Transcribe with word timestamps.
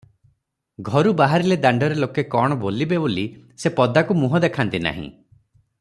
ଘରୁ 0.87 1.11
ବାହାରିଲେ 1.19 1.57
ଦାଣ୍ଡରେ 1.65 1.99
ଲୋକେ 2.05 2.23
କଣ 2.31 2.57
ବୋଲିବେ 2.65 3.01
ବୋଲି 3.05 3.27
ସେ 3.65 3.73
ପଦାକୁ 3.81 4.21
ମୁହଁ 4.23 4.43
ଦେଖାନ୍ତି 4.47 4.83
ନାହିଁ। 4.89 5.07